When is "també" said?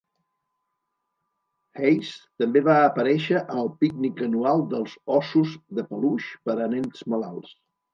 2.43-2.65